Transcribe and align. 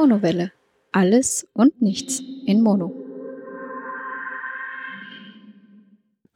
Monowelle. 0.00 0.52
Alles 0.92 1.44
und 1.54 1.82
nichts 1.82 2.22
in 2.46 2.62
Mono. 2.62 2.94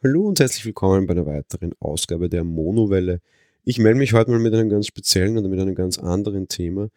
Hallo 0.03 0.27
und 0.27 0.41
herzlich 0.41 0.65
willkommen 0.65 1.07
bei 1.07 1.13
einer 1.13 1.27
weiteren 1.27 1.73
Ausgabe 1.79 2.29
der 2.29 2.43
Monowelle. 2.43 3.21
Ich 3.63 3.79
melde 3.79 4.01
mich 4.01 4.15
heute 4.15 4.33
mal 4.33 4.41
mit 4.41 4.53
einem 4.53 4.69
ganz 4.69 4.89
speziellen 4.89 5.39
oder 5.39 5.49
mit 5.49 5.61
einem 5.61 5.77
ganz 5.77 6.01
anderen 6.01 6.49
Thema. 6.49 6.89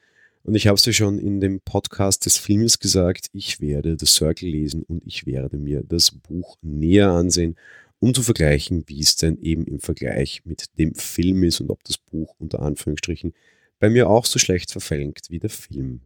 Und 0.42 0.56
ich 0.56 0.66
habe 0.66 0.78
es 0.78 0.86
ja 0.88 0.92
schon 0.92 1.20
in 1.20 1.40
dem 1.40 1.62
Podcast 1.62 2.26
des 2.26 2.38
Films 2.38 2.80
gesagt, 2.80 3.28
ich 3.32 3.62
werde 3.62 3.96
The 4.00 4.08
Circle 4.08 4.50
lesen 4.50 4.82
und 4.82 5.06
ich 5.06 5.28
werde 5.28 5.58
mir 5.58 5.84
das 5.84 6.10
Buch 6.10 6.58
näher 6.64 7.12
ansehen, 7.12 7.58
um 8.00 8.16
zu 8.16 8.24
vergleichen, 8.24 8.86
wie 8.88 9.02
es 9.02 9.18
denn 9.18 9.38
eben 9.38 9.68
im 9.68 9.82
Vergleich 9.82 10.42
mit 10.46 10.66
dem 10.80 10.96
Film 10.96 11.44
ist 11.44 11.62
und 11.62 11.70
ob 11.70 11.84
das 11.84 12.00
Buch 12.00 12.34
unter 12.40 12.60
Anführungsstrichen 12.64 13.36
bei 13.78 13.92
mir 13.92 14.10
auch 14.10 14.26
so 14.26 14.40
schlecht 14.40 14.72
verfängt 14.72 15.28
wie 15.30 15.38
der 15.38 15.52
Film. 15.52 16.02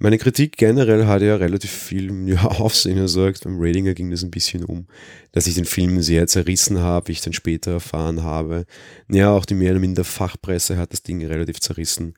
Meine 0.00 0.18
Kritik 0.18 0.56
generell 0.56 1.06
hat 1.06 1.22
ja 1.22 1.34
relativ 1.34 1.72
viel 1.72 2.28
ja, 2.28 2.44
Aufsehen 2.44 2.98
erzeugt. 2.98 3.42
Beim 3.42 3.58
Ratinger 3.58 3.94
ging 3.94 4.10
das 4.10 4.22
ein 4.22 4.30
bisschen 4.30 4.64
um, 4.64 4.86
dass 5.32 5.48
ich 5.48 5.56
den 5.56 5.64
Film 5.64 6.00
sehr 6.02 6.28
zerrissen 6.28 6.78
habe, 6.78 7.08
wie 7.08 7.12
ich 7.12 7.20
dann 7.20 7.32
später 7.32 7.72
erfahren 7.72 8.22
habe. 8.22 8.64
Ja, 9.10 9.30
auch 9.30 9.44
die 9.44 9.54
mehr 9.54 9.72
oder 9.72 9.80
minder 9.80 10.04
Fachpresse 10.04 10.76
hat 10.76 10.92
das 10.92 11.02
Ding 11.02 11.24
relativ 11.26 11.58
zerrissen. 11.60 12.14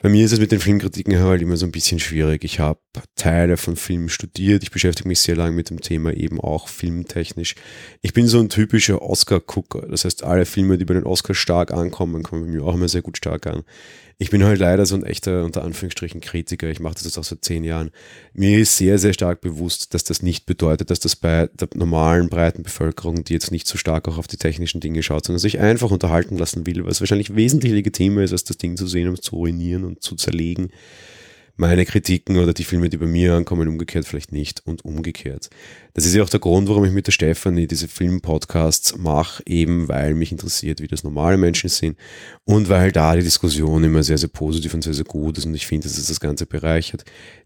Bei 0.00 0.08
mir 0.08 0.24
ist 0.24 0.30
es 0.30 0.38
mit 0.38 0.52
den 0.52 0.60
Filmkritiken 0.60 1.18
halt 1.18 1.42
immer 1.42 1.56
so 1.56 1.66
ein 1.66 1.72
bisschen 1.72 1.98
schwierig. 1.98 2.44
Ich 2.44 2.60
habe 2.60 2.78
Teile 3.16 3.56
von 3.56 3.74
Filmen 3.74 4.08
studiert. 4.08 4.62
Ich 4.62 4.70
beschäftige 4.70 5.08
mich 5.08 5.18
sehr 5.18 5.34
lange 5.34 5.56
mit 5.56 5.70
dem 5.70 5.80
Thema 5.80 6.12
eben 6.12 6.40
auch 6.40 6.68
filmtechnisch. 6.68 7.56
Ich 8.00 8.12
bin 8.12 8.28
so 8.28 8.38
ein 8.38 8.48
typischer 8.48 9.02
Oscar-Gucker. 9.02 9.88
Das 9.88 10.04
heißt, 10.04 10.22
alle 10.22 10.44
Filme, 10.44 10.78
die 10.78 10.84
bei 10.84 10.94
den 10.94 11.02
Oscars 11.02 11.36
stark 11.36 11.72
ankommen, 11.72 12.22
kommen 12.22 12.44
bei 12.44 12.48
mir 12.52 12.62
auch 12.62 12.74
immer 12.74 12.88
sehr 12.88 13.02
gut 13.02 13.16
stark 13.16 13.48
an 13.48 13.64
ich 14.20 14.30
bin 14.30 14.42
halt 14.42 14.58
leider 14.58 14.84
so 14.84 14.96
ein 14.96 15.04
echter, 15.04 15.44
unter 15.44 15.62
Anführungsstrichen, 15.62 16.20
Kritiker. 16.20 16.68
Ich 16.68 16.80
mache 16.80 16.94
das 16.94 17.04
jetzt 17.04 17.18
auch 17.18 17.24
seit 17.24 17.44
zehn 17.44 17.62
Jahren. 17.62 17.90
Mir 18.32 18.58
ist 18.58 18.76
sehr, 18.76 18.98
sehr 18.98 19.12
stark 19.12 19.40
bewusst, 19.40 19.94
dass 19.94 20.02
das 20.02 20.22
nicht 20.22 20.44
bedeutet, 20.44 20.90
dass 20.90 20.98
das 20.98 21.14
bei 21.14 21.48
der 21.54 21.68
normalen, 21.74 22.28
breiten 22.28 22.64
Bevölkerung, 22.64 23.22
die 23.22 23.32
jetzt 23.32 23.52
nicht 23.52 23.68
so 23.68 23.78
stark 23.78 24.08
auch 24.08 24.18
auf 24.18 24.26
die 24.26 24.36
technischen 24.36 24.80
Dinge 24.80 25.04
schaut, 25.04 25.24
sondern 25.24 25.38
sich 25.38 25.60
einfach 25.60 25.92
unterhalten 25.92 26.36
lassen 26.36 26.66
will, 26.66 26.84
was 26.84 27.00
wahrscheinlich 27.00 27.36
wesentlich 27.36 27.72
legitimer 27.72 28.22
ist, 28.22 28.32
als 28.32 28.42
das 28.42 28.58
Ding 28.58 28.76
zu 28.76 28.88
sehen, 28.88 29.06
um 29.06 29.14
es 29.14 29.20
zu 29.20 29.36
ruinieren 29.36 29.84
und 29.84 30.02
zu 30.02 30.16
zerlegen 30.16 30.70
meine 31.58 31.84
Kritiken 31.84 32.38
oder 32.38 32.54
die 32.54 32.62
Filme, 32.62 32.88
die 32.88 32.96
bei 32.96 33.06
mir 33.06 33.34
ankommen, 33.34 33.66
umgekehrt 33.66 34.06
vielleicht 34.06 34.30
nicht 34.30 34.64
und 34.64 34.84
umgekehrt. 34.84 35.50
Das 35.92 36.06
ist 36.06 36.14
ja 36.14 36.22
auch 36.22 36.28
der 36.28 36.38
Grund, 36.38 36.68
warum 36.68 36.84
ich 36.84 36.92
mit 36.92 37.08
der 37.08 37.12
Stefanie 37.12 37.66
diese 37.66 37.88
Filmpodcasts 37.88 38.96
mache, 38.96 39.42
eben 39.44 39.88
weil 39.88 40.14
mich 40.14 40.30
interessiert, 40.30 40.80
wie 40.80 40.86
das 40.86 41.02
normale 41.02 41.36
Menschen 41.36 41.68
sind 41.68 41.98
und 42.44 42.68
weil 42.68 42.92
da 42.92 43.16
die 43.16 43.22
Diskussion 43.22 43.82
immer 43.82 44.04
sehr, 44.04 44.18
sehr 44.18 44.28
positiv 44.28 44.72
und 44.72 44.82
sehr, 44.82 44.94
sehr 44.94 45.04
gut 45.04 45.36
ist 45.36 45.46
und 45.46 45.54
ich 45.54 45.66
finde, 45.66 45.88
dass 45.88 45.98
es 45.98 46.06
das 46.06 46.20
Ganze 46.20 46.46
bereichert. 46.46 47.04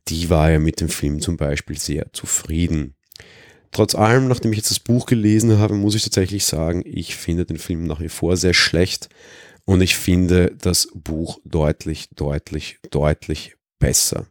Die 0.09 0.29
war 0.29 0.51
ja 0.51 0.59
mit 0.59 0.83
dem 0.83 0.91
Film 0.91 1.21
zum 1.21 1.39
Beispiel 1.39 1.79
sehr 1.79 2.13
zufrieden. 2.13 2.95
Trotz 3.71 3.95
allem, 3.95 4.29
nachdem 4.29 4.53
ich 4.53 4.59
jetzt 4.59 4.71
das 4.71 4.81
Buch 4.81 5.07
gelesen 5.07 5.57
habe, 5.57 5.75
muss 5.75 5.95
ich 5.95 6.03
tatsächlich 6.03 6.45
sagen, 6.45 6.83
ich 6.85 7.17
finde 7.17 7.47
den 7.47 7.57
Film 7.57 7.85
nach 7.85 8.01
wie 8.01 8.11
vor 8.11 8.37
sehr 8.37 8.53
schlecht 8.53 9.09
und 9.65 9.81
ich 9.81 9.97
finde 9.97 10.55
das 10.61 10.89
Buch 10.93 11.41
deutlich, 11.47 12.11
deutlich, 12.15 12.79
deutlich 12.91 13.57
besser. 13.83 14.27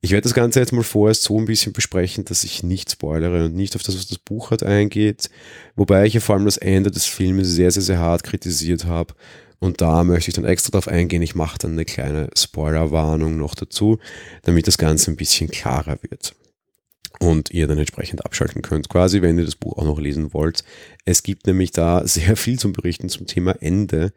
Ich 0.00 0.12
werde 0.12 0.22
das 0.22 0.34
Ganze 0.34 0.60
jetzt 0.60 0.72
mal 0.72 0.82
vorerst 0.82 1.22
so 1.24 1.38
ein 1.38 1.44
bisschen 1.44 1.72
besprechen, 1.72 2.24
dass 2.24 2.44
ich 2.44 2.62
nicht 2.62 2.90
spoilere 2.90 3.46
und 3.46 3.54
nicht 3.54 3.76
auf 3.76 3.82
das, 3.82 3.96
was 3.96 4.06
das 4.06 4.18
Buch 4.18 4.50
hat, 4.50 4.62
eingeht. 4.62 5.28
Wobei 5.76 6.06
ich 6.06 6.14
ja 6.14 6.20
vor 6.20 6.36
allem 6.36 6.44
das 6.44 6.56
Ende 6.56 6.90
des 6.90 7.04
Filmes 7.04 7.48
sehr, 7.48 7.70
sehr, 7.70 7.82
sehr 7.82 7.98
hart 7.98 8.22
kritisiert 8.22 8.86
habe. 8.86 9.14
Und 9.58 9.80
da 9.80 10.04
möchte 10.04 10.30
ich 10.30 10.34
dann 10.34 10.44
extra 10.44 10.70
darauf 10.70 10.86
eingehen. 10.86 11.20
Ich 11.20 11.34
mache 11.34 11.58
dann 11.58 11.72
eine 11.72 11.84
kleine 11.84 12.30
Spoilerwarnung 12.36 13.36
noch 13.36 13.56
dazu, 13.56 13.98
damit 14.42 14.68
das 14.68 14.78
Ganze 14.78 15.10
ein 15.10 15.16
bisschen 15.16 15.50
klarer 15.50 15.98
wird. 16.08 16.34
Und 17.18 17.50
ihr 17.50 17.66
dann 17.66 17.78
entsprechend 17.78 18.24
abschalten 18.24 18.62
könnt, 18.62 18.88
quasi, 18.88 19.20
wenn 19.20 19.36
ihr 19.36 19.44
das 19.44 19.56
Buch 19.56 19.76
auch 19.76 19.84
noch 19.84 19.98
lesen 19.98 20.32
wollt. 20.32 20.62
Es 21.04 21.24
gibt 21.24 21.48
nämlich 21.48 21.72
da 21.72 22.06
sehr 22.06 22.36
viel 22.36 22.58
zum 22.58 22.72
Berichten 22.72 23.08
zum 23.08 23.26
Thema 23.26 23.60
Ende 23.60 24.12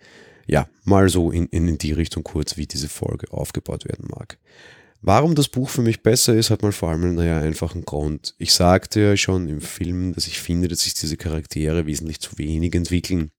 ja, 0.51 0.67
mal 0.83 1.07
so 1.07 1.31
in, 1.31 1.47
in 1.47 1.77
die 1.77 1.93
Richtung 1.93 2.23
kurz, 2.23 2.57
wie 2.57 2.67
diese 2.67 2.89
Folge 2.89 3.31
aufgebaut 3.31 3.85
werden 3.85 4.09
mag. 4.09 4.37
Warum 5.01 5.33
das 5.33 5.47
Buch 5.47 5.69
für 5.69 5.81
mich 5.81 6.03
besser 6.03 6.35
ist, 6.35 6.51
hat 6.51 6.61
mal 6.61 6.73
vor 6.73 6.89
allem 6.89 7.15
naja, 7.15 7.39
einfach 7.39 7.73
einen 7.73 7.85
Grund. 7.85 8.35
Ich 8.37 8.53
sagte 8.53 8.99
ja 8.99 9.17
schon 9.17 9.47
im 9.47 9.61
Film, 9.61 10.13
dass 10.13 10.27
ich 10.27 10.39
finde, 10.39 10.67
dass 10.67 10.81
sich 10.81 10.93
diese 10.93 11.17
Charaktere 11.17 11.87
wesentlich 11.87 12.19
zu 12.19 12.37
wenig 12.37 12.75
entwickeln. 12.75 13.31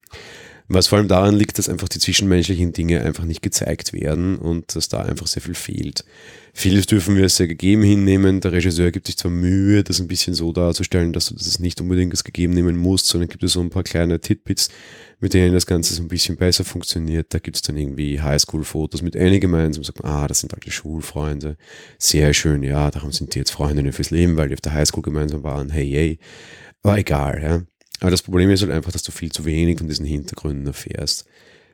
Was 0.74 0.86
vor 0.86 0.96
allem 0.96 1.08
daran 1.08 1.34
liegt, 1.34 1.58
dass 1.58 1.68
einfach 1.68 1.90
die 1.90 1.98
zwischenmenschlichen 1.98 2.72
Dinge 2.72 3.02
einfach 3.02 3.24
nicht 3.24 3.42
gezeigt 3.42 3.92
werden 3.92 4.38
und 4.38 4.74
dass 4.74 4.88
da 4.88 5.02
einfach 5.02 5.26
sehr 5.26 5.42
viel 5.42 5.54
fehlt. 5.54 6.02
Vieles 6.54 6.86
dürfen 6.86 7.14
wir 7.14 7.28
sehr 7.28 7.46
gegeben 7.46 7.82
hinnehmen. 7.82 8.40
Der 8.40 8.52
Regisseur 8.52 8.90
gibt 8.90 9.06
sich 9.06 9.18
zwar 9.18 9.30
Mühe, 9.30 9.84
das 9.84 10.00
ein 10.00 10.08
bisschen 10.08 10.32
so 10.32 10.50
darzustellen, 10.50 11.12
dass 11.12 11.26
du 11.26 11.34
das 11.34 11.58
nicht 11.58 11.82
unbedingt 11.82 12.14
als 12.14 12.24
gegeben 12.24 12.54
nehmen 12.54 12.78
musst, 12.78 13.06
sondern 13.06 13.28
gibt 13.28 13.44
es 13.44 13.52
so 13.52 13.60
ein 13.60 13.68
paar 13.68 13.82
kleine 13.82 14.18
Titbits, 14.18 14.70
mit 15.20 15.34
denen 15.34 15.52
das 15.52 15.66
Ganze 15.66 15.92
so 15.92 16.00
ein 16.00 16.08
bisschen 16.08 16.36
besser 16.36 16.64
funktioniert. 16.64 17.34
Da 17.34 17.38
gibt 17.38 17.56
es 17.56 17.62
dann 17.62 17.76
irgendwie 17.76 18.22
Highschool-Fotos 18.22 19.02
mit 19.02 19.14
Annie 19.14 19.40
gemeinsam. 19.40 19.84
Sagt 19.84 20.02
man, 20.02 20.10
ah, 20.10 20.26
das 20.26 20.40
sind 20.40 20.54
alte 20.54 20.70
Schulfreunde. 20.70 21.58
Sehr 21.98 22.32
schön, 22.32 22.62
ja, 22.62 22.90
darum 22.90 23.12
sind 23.12 23.34
die 23.34 23.40
jetzt 23.40 23.50
Freundinnen 23.50 23.92
fürs 23.92 24.08
Leben, 24.08 24.38
weil 24.38 24.48
die 24.48 24.54
auf 24.54 24.62
der 24.62 24.72
Highschool 24.72 25.02
gemeinsam 25.02 25.42
waren. 25.42 25.68
Hey, 25.68 25.90
hey. 25.90 26.18
Aber 26.82 26.96
egal, 26.96 27.42
ja. 27.42 27.62
Aber 28.02 28.10
das 28.10 28.22
Problem 28.22 28.50
ist 28.50 28.62
halt 28.62 28.72
einfach, 28.72 28.90
dass 28.90 29.04
du 29.04 29.12
viel 29.12 29.30
zu 29.30 29.44
wenig 29.44 29.78
von 29.78 29.86
diesen 29.86 30.04
Hintergründen 30.04 30.66
erfährst. 30.66 31.24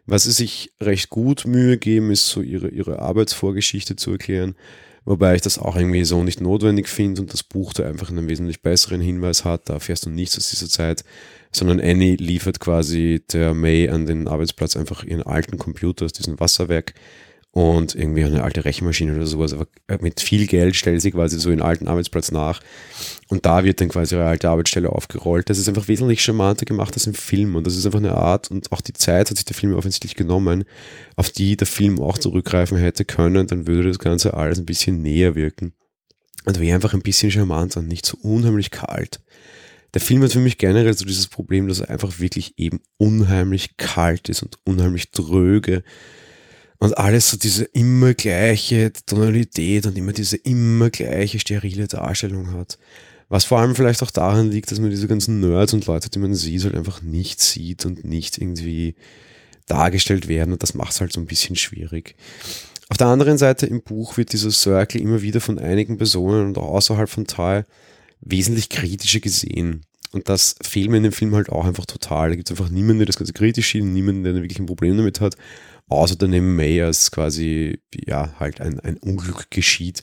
Was 0.05 0.25
sie 0.25 0.33
sich 0.33 0.73
recht 0.79 1.09
gut 1.09 1.47
Mühe 1.47 1.79
geben, 1.79 2.11
ist 2.11 2.29
so 2.29 2.43
ihre, 2.43 2.69
ihre 2.69 2.99
Arbeitsvorgeschichte 2.99 3.97
zu 3.97 4.13
erklären. 4.13 4.55
Wobei 5.07 5.37
ich 5.37 5.41
das 5.41 5.59
auch 5.59 5.75
irgendwie 5.75 6.05
so 6.05 6.23
nicht 6.23 6.43
notwendig 6.43 6.89
finde 6.89 7.23
und 7.23 7.33
das 7.33 7.43
Buch 7.43 7.73
da 7.73 7.89
einfach 7.89 8.11
einen 8.11 8.29
wesentlich 8.29 8.61
besseren 8.61 9.01
Hinweis 9.01 9.47
hat. 9.47 9.71
Da 9.71 9.75
erfährst 9.75 10.05
du 10.05 10.11
nichts 10.11 10.37
aus 10.37 10.51
dieser 10.51 10.69
Zeit, 10.69 11.03
sondern 11.51 11.81
Annie 11.81 12.17
liefert 12.17 12.61
quasi 12.61 13.23
der 13.33 13.55
May 13.55 13.89
an 13.89 14.05
den 14.05 14.29
Arbeitsplatz 14.29 14.77
einfach 14.77 15.05
ihren 15.05 15.23
alten 15.23 15.57
Computer 15.57 16.05
aus 16.05 16.13
diesem 16.13 16.39
Wasserwerk 16.39 16.93
und 17.51 17.95
irgendwie 17.95 18.25
eine 18.25 18.43
alte 18.43 18.65
Rechenmaschine 18.65 19.15
oder 19.15 19.27
sowas. 19.27 19.53
Aber 19.53 19.67
mit 20.01 20.21
viel 20.21 20.47
Geld 20.47 20.77
stellt 20.77 21.01
sie 21.01 21.11
quasi 21.11 21.41
so 21.41 21.51
einen 21.51 21.63
alten 21.63 21.89
Arbeitsplatz 21.89 22.31
nach. 22.31 22.61
Und 23.29 23.47
da 23.47 23.65
wird 23.65 23.81
dann 23.81 23.89
quasi 23.89 24.15
ihre 24.15 24.27
alte 24.27 24.51
Arbeitsstelle 24.51 24.91
aufgerollt. 24.91 25.49
Das 25.49 25.59
ist 25.59 25.69
einfach 25.69 25.89
wesentlich 25.89 26.23
charmanter 26.23 26.67
gemacht 26.67 26.95
als 26.95 27.07
im 27.07 27.15
Film. 27.15 27.57
Und 27.57 27.67
das 27.67 27.77
ist 27.77 27.87
einfach 27.87 27.99
eine 27.99 28.15
Art 28.15 28.51
und 28.51 28.71
auch 28.71 28.81
die 28.81 28.93
Zeit 28.93 29.31
hat 29.31 29.37
sich 29.37 29.47
der 29.47 29.57
Film 29.57 29.75
offensichtlich 29.75 30.15
genommen, 30.15 30.65
auf 31.17 31.31
die 31.31 31.57
der 31.57 31.67
Film 31.67 32.01
auch 32.01 32.19
zurückgreifen 32.19 32.77
hätte 32.77 33.05
können. 33.05 33.47
Dann 33.47 33.67
würde 33.67 33.89
das 33.89 33.99
Ganze 33.99 34.35
alles 34.35 34.59
ein 34.59 34.67
bisschen 34.67 35.03
näher 35.03 35.35
wirken. 35.35 35.73
Und 36.45 36.61
wäre 36.61 36.75
einfach 36.75 36.95
ein 36.95 37.03
bisschen 37.03 37.31
charmanter 37.31 37.81
und 37.81 37.89
nicht 37.89 38.07
so 38.07 38.17
unheimlich 38.23 38.71
kalt. 38.71 39.21
Der 39.95 40.01
Film 40.01 40.23
hat 40.23 40.33
für 40.33 40.39
mich 40.39 40.59
generell 40.59 40.95
so 40.95 41.05
dieses 41.05 41.27
Problem, 41.27 41.67
dass 41.67 41.81
er 41.81 41.91
einfach 41.91 42.19
wirklich 42.21 42.59
eben 42.59 42.81
unheimlich 42.99 43.77
kalt 43.79 44.29
ist 44.29 44.43
und 44.43 44.59
unheimlich 44.65 45.11
dröge 45.11 45.83
und 46.79 46.97
alles 46.97 47.31
so 47.31 47.37
diese 47.37 47.65
immer 47.65 48.15
gleiche 48.15 48.93
Tonalität 49.07 49.87
und 49.87 49.99
immer 49.99 50.13
diese 50.13 50.37
immer 50.37 50.91
gleiche 50.91 51.39
sterile 51.39 51.89
Darstellung 51.89 52.53
hat. 52.53 52.79
Was 53.29 53.45
vor 53.45 53.59
allem 53.59 53.75
vielleicht 53.75 54.03
auch 54.03 54.11
daran 54.11 54.51
liegt, 54.51 54.71
dass 54.71 54.81
man 54.81 54.91
diese 54.91 55.09
ganzen 55.09 55.41
Nerds 55.41 55.75
und 55.75 55.87
Leute, 55.87 56.09
die 56.09 56.19
man 56.19 56.35
sieht, 56.35 56.65
halt 56.65 56.75
einfach 56.75 57.03
nicht 57.03 57.41
sieht 57.41 57.85
und 57.85 58.05
nicht 58.05 58.39
irgendwie 58.39 58.95
dargestellt 59.67 60.29
werden 60.29 60.53
und 60.53 60.63
das 60.63 60.75
macht 60.75 60.93
es 60.93 61.01
halt 61.01 61.13
so 61.13 61.21
ein 61.21 61.27
bisschen 61.27 61.57
schwierig. 61.57 62.15
Auf 62.89 62.97
der 62.97 63.09
anderen 63.09 63.37
Seite 63.37 63.67
im 63.67 63.83
Buch 63.83 64.17
wird 64.17 64.33
dieser 64.33 64.51
Circle 64.51 65.01
immer 65.01 65.21
wieder 65.21 65.43
von 65.43 65.59
einigen 65.59 65.99
Personen 65.99 66.47
und 66.47 66.57
auch 66.59 66.69
außerhalb 66.69 67.11
von 67.11 67.27
Tal 67.27 67.67
wesentlich 68.23 68.71
kritischer 68.71 69.21
gesehen. 69.21 69.83
Und 70.13 70.31
das 70.31 70.55
fehlt 70.63 70.89
mir 70.89 70.97
in 70.97 71.03
dem 71.03 71.13
Film 71.13 71.35
halt 71.35 71.51
auch 71.51 71.67
einfach 71.67 71.85
total. 71.85 72.31
Da 72.31 72.37
gibt 72.37 72.49
es 72.49 72.59
einfach 72.59 72.71
niemanden, 72.71 73.01
der 73.01 73.07
das 73.07 73.19
Ganze 73.19 73.35
kritisch 73.35 73.73
sieht, 73.73 73.85
niemanden, 73.85 74.25
der 74.25 74.35
wirklich 74.37 74.59
ein 74.59 74.65
Problem 74.65 74.97
damit 74.97 75.21
hat 75.21 75.37
außer 75.89 76.17
daneben 76.17 76.57
Mayers 76.57 77.11
quasi, 77.11 77.81
ja, 77.95 78.35
halt 78.39 78.61
ein, 78.61 78.81
ein 78.81 78.97
Unglück 78.99 79.51
geschieht. 79.51 80.03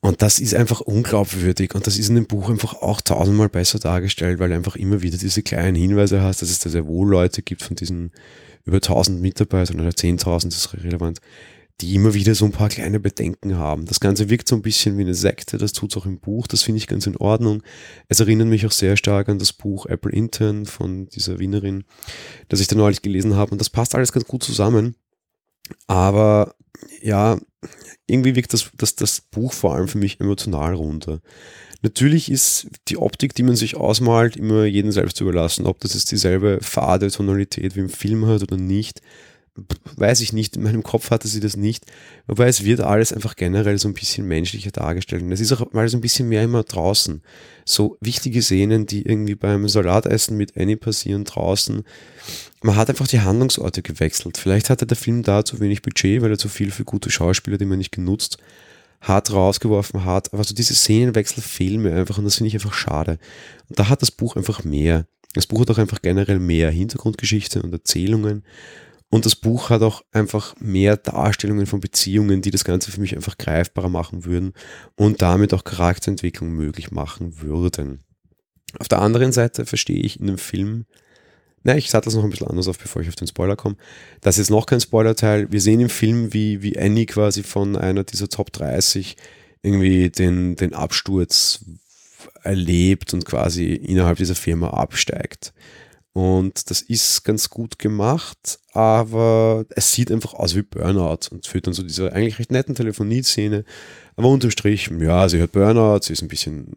Und 0.00 0.22
das 0.22 0.38
ist 0.38 0.54
einfach 0.54 0.80
unglaubwürdig 0.80 1.74
und 1.74 1.86
das 1.88 1.98
ist 1.98 2.08
in 2.08 2.14
dem 2.14 2.26
Buch 2.26 2.48
einfach 2.48 2.74
auch 2.74 3.00
tausendmal 3.00 3.48
besser 3.48 3.80
dargestellt, 3.80 4.38
weil 4.38 4.50
du 4.50 4.54
einfach 4.54 4.76
immer 4.76 5.02
wieder 5.02 5.18
diese 5.18 5.42
kleinen 5.42 5.74
Hinweise 5.74 6.22
hast, 6.22 6.40
dass 6.40 6.50
es 6.50 6.60
da 6.60 6.70
sehr 6.70 6.86
wohl 6.86 7.08
Leute 7.08 7.42
gibt 7.42 7.62
von 7.62 7.74
diesen 7.74 8.12
über 8.64 8.80
tausend 8.80 9.20
Mitarbeitern 9.20 9.80
oder 9.80 9.94
zehntausend, 9.94 10.52
das 10.52 10.66
ist 10.66 10.84
relevant, 10.84 11.20
die 11.80 11.94
immer 11.94 12.14
wieder 12.14 12.34
so 12.34 12.44
ein 12.44 12.52
paar 12.52 12.68
kleine 12.68 12.98
Bedenken 12.98 13.56
haben. 13.56 13.84
Das 13.86 14.00
Ganze 14.00 14.28
wirkt 14.28 14.48
so 14.48 14.56
ein 14.56 14.62
bisschen 14.62 14.98
wie 14.98 15.02
eine 15.02 15.14
Sekte, 15.14 15.58
das 15.58 15.72
tut 15.72 15.92
es 15.92 15.96
auch 15.96 16.06
im 16.06 16.18
Buch, 16.18 16.46
das 16.46 16.62
finde 16.62 16.78
ich 16.78 16.88
ganz 16.88 17.06
in 17.06 17.16
Ordnung. 17.16 17.62
Es 18.08 18.20
erinnert 18.20 18.48
mich 18.48 18.66
auch 18.66 18.72
sehr 18.72 18.96
stark 18.96 19.28
an 19.28 19.38
das 19.38 19.52
Buch 19.52 19.86
Apple 19.86 20.12
Intern 20.12 20.66
von 20.66 21.08
dieser 21.08 21.38
Wienerin, 21.38 21.84
das 22.48 22.60
ich 22.60 22.66
da 22.66 22.74
neulich 22.74 23.02
gelesen 23.02 23.36
habe 23.36 23.52
und 23.52 23.60
das 23.60 23.70
passt 23.70 23.94
alles 23.94 24.12
ganz 24.12 24.26
gut 24.26 24.42
zusammen. 24.42 24.96
Aber 25.86 26.54
ja, 27.00 27.38
irgendwie 28.06 28.34
wirkt 28.34 28.52
das, 28.52 28.70
das, 28.76 28.96
das 28.96 29.20
Buch 29.20 29.52
vor 29.52 29.74
allem 29.74 29.88
für 29.88 29.98
mich 29.98 30.20
emotional 30.20 30.74
runter. 30.74 31.20
Natürlich 31.82 32.30
ist 32.30 32.68
die 32.88 32.96
Optik, 32.96 33.34
die 33.34 33.44
man 33.44 33.54
sich 33.54 33.76
ausmalt, 33.76 34.36
immer 34.36 34.64
jedem 34.64 34.90
selbst 34.90 35.20
überlassen, 35.20 35.66
ob 35.66 35.78
das 35.80 35.94
jetzt 35.94 36.10
dieselbe 36.10 36.58
fade 36.60 37.08
Tonalität 37.10 37.76
wie 37.76 37.80
im 37.80 37.88
Film 37.88 38.26
hat 38.26 38.42
oder 38.42 38.56
nicht 38.56 39.00
weiß 39.96 40.20
ich 40.20 40.32
nicht, 40.32 40.56
in 40.56 40.62
meinem 40.62 40.82
Kopf 40.82 41.10
hatte 41.10 41.28
sie 41.28 41.40
das 41.40 41.56
nicht, 41.56 41.84
wobei 42.26 42.48
es 42.48 42.64
wird 42.64 42.80
alles 42.80 43.12
einfach 43.12 43.36
generell 43.36 43.78
so 43.78 43.88
ein 43.88 43.94
bisschen 43.94 44.26
menschlicher 44.26 44.70
dargestellt. 44.70 45.22
Und 45.22 45.32
es 45.32 45.40
ist 45.40 45.52
auch 45.52 45.72
mal 45.72 45.88
so 45.88 45.96
ein 45.96 46.00
bisschen 46.00 46.28
mehr 46.28 46.42
immer 46.42 46.62
draußen. 46.62 47.22
So 47.64 47.96
wichtige 48.00 48.42
Szenen, 48.42 48.86
die 48.86 49.02
irgendwie 49.02 49.34
beim 49.34 49.68
Salatessen 49.68 50.36
mit 50.36 50.56
Annie 50.56 50.76
passieren 50.76 51.24
draußen. 51.24 51.82
Man 52.62 52.76
hat 52.76 52.88
einfach 52.88 53.06
die 53.06 53.20
Handlungsorte 53.20 53.82
gewechselt. 53.82 54.36
Vielleicht 54.36 54.70
hatte 54.70 54.86
der 54.86 54.96
Film 54.96 55.22
da 55.22 55.44
zu 55.44 55.60
wenig 55.60 55.82
Budget, 55.82 56.22
weil 56.22 56.30
er 56.30 56.38
zu 56.38 56.48
viel 56.48 56.70
für 56.70 56.84
gute 56.84 57.10
Schauspieler, 57.10 57.58
die 57.58 57.66
man 57.66 57.78
nicht 57.78 57.92
genutzt 57.92 58.38
hat, 59.00 59.32
rausgeworfen 59.32 60.04
hat. 60.04 60.32
Aber 60.32 60.44
so 60.44 60.54
diese 60.54 60.74
Szenenwechsel 60.74 61.42
fehlen 61.42 61.82
mir 61.82 61.94
einfach 61.94 62.18
und 62.18 62.24
das 62.24 62.36
finde 62.36 62.48
ich 62.48 62.54
einfach 62.54 62.74
schade. 62.74 63.18
Und 63.68 63.78
da 63.78 63.88
hat 63.88 64.02
das 64.02 64.10
Buch 64.10 64.36
einfach 64.36 64.64
mehr. 64.64 65.06
Das 65.34 65.46
Buch 65.46 65.60
hat 65.60 65.70
auch 65.70 65.78
einfach 65.78 66.02
generell 66.02 66.38
mehr 66.38 66.70
Hintergrundgeschichte 66.70 67.62
und 67.62 67.72
Erzählungen. 67.72 68.44
Und 69.10 69.24
das 69.24 69.36
Buch 69.36 69.70
hat 69.70 69.82
auch 69.82 70.02
einfach 70.12 70.54
mehr 70.60 70.96
Darstellungen 70.96 71.66
von 71.66 71.80
Beziehungen, 71.80 72.42
die 72.42 72.50
das 72.50 72.64
Ganze 72.64 72.90
für 72.90 73.00
mich 73.00 73.16
einfach 73.16 73.38
greifbarer 73.38 73.88
machen 73.88 74.24
würden 74.26 74.52
und 74.96 75.22
damit 75.22 75.54
auch 75.54 75.64
Charakterentwicklung 75.64 76.50
möglich 76.50 76.90
machen 76.90 77.40
würden. 77.40 78.00
Auf 78.78 78.88
der 78.88 79.00
anderen 79.00 79.32
Seite 79.32 79.64
verstehe 79.64 80.02
ich 80.02 80.20
in 80.20 80.26
dem 80.26 80.36
Film, 80.36 80.84
na, 81.62 81.76
ich 81.76 81.90
sage 81.90 82.04
das 82.04 82.14
noch 82.14 82.24
ein 82.24 82.30
bisschen 82.30 82.48
anders 82.48 82.68
auf, 82.68 82.78
bevor 82.78 83.02
ich 83.02 83.08
auf 83.08 83.16
den 83.16 83.26
Spoiler 83.26 83.56
komme. 83.56 83.76
Das 84.20 84.38
ist 84.38 84.50
noch 84.50 84.66
kein 84.66 84.80
Spoilerteil. 84.80 85.50
Wir 85.50 85.60
sehen 85.60 85.80
im 85.80 85.88
Film, 85.88 86.32
wie, 86.32 86.62
wie 86.62 86.78
Annie 86.78 87.06
quasi 87.06 87.42
von 87.42 87.76
einer 87.76 88.04
dieser 88.04 88.28
Top 88.28 88.52
30 88.52 89.16
irgendwie 89.62 90.10
den, 90.10 90.54
den 90.56 90.74
Absturz 90.74 91.64
erlebt 92.42 93.12
und 93.14 93.24
quasi 93.24 93.72
innerhalb 93.72 94.18
dieser 94.18 94.34
Firma 94.34 94.70
absteigt. 94.70 95.52
Und 96.18 96.68
das 96.68 96.80
ist 96.82 97.22
ganz 97.22 97.48
gut 97.48 97.78
gemacht, 97.78 98.58
aber 98.72 99.64
es 99.76 99.92
sieht 99.92 100.10
einfach 100.10 100.34
aus 100.34 100.56
wie 100.56 100.62
Burnout 100.62 101.28
und 101.30 101.46
führt 101.46 101.68
dann 101.68 101.74
so 101.74 101.84
diese 101.84 102.12
eigentlich 102.12 102.40
recht 102.40 102.50
netten 102.50 102.74
Telefonie-Szene. 102.74 103.64
Aber 104.16 104.26
unterm 104.26 104.50
Strich, 104.50 104.90
ja, 104.98 105.28
sie 105.28 105.40
hat 105.40 105.52
Burnout, 105.52 106.00
sie 106.02 106.14
ist 106.14 106.22
ein 106.22 106.26
bisschen 106.26 106.74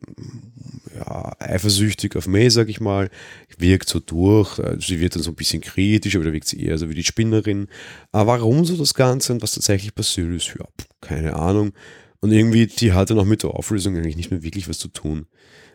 ja, 0.96 1.32
eifersüchtig 1.40 2.16
auf 2.16 2.28
May, 2.28 2.52
sag 2.52 2.70
ich 2.70 2.82
mal, 2.82 3.10
wirkt 3.58 3.90
so 3.90 4.00
durch, 4.00 4.62
sie 4.78 5.00
wird 5.00 5.16
dann 5.16 5.24
so 5.24 5.32
ein 5.32 5.36
bisschen 5.36 5.62
kritisch, 5.62 6.16
aber 6.16 6.26
da 6.26 6.34
wirkt 6.34 6.48
sie 6.48 6.64
eher 6.64 6.78
so 6.78 6.92
wie 6.92 6.94
die 6.94 7.04
Spinnerin. 7.04 7.68
Aber 8.12 8.34
warum 8.34 8.64
so 8.64 8.78
das 8.78 8.94
Ganze 8.94 9.34
und 9.34 9.42
was 9.42 9.54
tatsächlich 9.54 9.96
passiert 9.96 10.30
ist, 10.36 10.54
ja, 10.60 10.68
keine 11.02 11.36
Ahnung. 11.36 11.72
Und 12.20 12.32
irgendwie, 12.32 12.68
die 12.68 12.94
hat 12.94 13.10
dann 13.10 13.18
auch 13.18 13.26
mit 13.26 13.42
der 13.42 13.50
Auflösung 13.50 13.98
eigentlich 13.98 14.18
nicht 14.18 14.30
mehr 14.30 14.44
wirklich 14.44 14.70
was 14.70 14.78
zu 14.78 14.90
tun. 14.90 15.26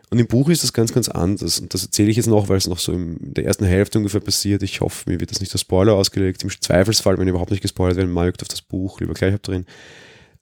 Und 0.09 0.19
im 0.19 0.27
Buch 0.27 0.49
ist 0.49 0.63
das 0.63 0.71
ganz, 0.71 0.93
ganz 0.93 1.09
anders. 1.09 1.59
Und 1.59 1.73
das 1.73 1.83
erzähle 1.83 2.09
ich 2.09 2.17
jetzt 2.17 2.27
noch, 2.27 2.47
weil 2.47 2.57
es 2.57 2.67
noch 2.67 2.79
so 2.79 2.93
in 2.93 3.17
der 3.33 3.45
ersten 3.45 3.65
Hälfte 3.65 3.97
ungefähr 3.97 4.21
passiert. 4.21 4.63
Ich 4.63 4.79
hoffe, 4.79 5.09
mir 5.09 5.19
wird 5.19 5.31
das 5.31 5.41
nicht 5.41 5.51
als 5.51 5.61
Spoiler 5.61 5.95
ausgelegt. 5.95 6.43
Im 6.43 6.49
Zweifelsfall, 6.49 7.17
wenn 7.17 7.27
überhaupt 7.27 7.51
nicht 7.51 7.61
gespoilert 7.61 7.97
werden 7.97 8.13
mögt 8.13 8.41
auf 8.41 8.47
das 8.47 8.61
Buch, 8.61 9.01
lieber 9.01 9.13
gleich 9.13 9.33
habt 9.33 9.47
drin. 9.47 9.65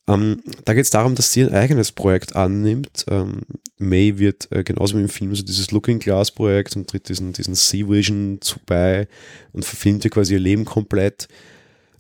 Ähm, 0.08 0.44
da 0.66 0.76
geht 0.76 0.84
es 0.84 0.92
darum, 0.92 1.16
dass 1.16 1.32
sie 1.32 1.42
ein 1.42 1.54
eigenes 1.54 1.92
Projekt 1.92 2.36
annimmt. 2.36 3.06
Ähm, 3.10 3.42
May 3.80 4.20
wird 4.20 4.52
äh, 4.52 4.64
genauso 4.64 4.98
wie 4.98 5.02
im 5.02 5.10
Film 5.10 5.34
so 5.34 5.44
dieses 5.44 5.72
Looking 5.72 5.98
Glass 5.98 6.30
Projekt 6.30 6.76
und 6.76 6.88
tritt 6.88 7.10
diesen, 7.10 7.34
diesen 7.34 7.56
Sea 7.56 7.90
Vision 7.90 8.38
zu 8.42 8.60
bei 8.68 9.08
und 9.52 9.66
verfilmt 9.66 10.06
ihr 10.06 10.12
quasi 10.12 10.34
ihr 10.34 10.40
Leben 10.40 10.66
komplett. 10.66 11.28